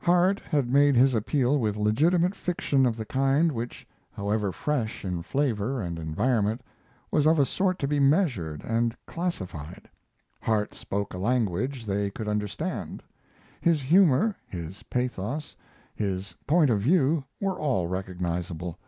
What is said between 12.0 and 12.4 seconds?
could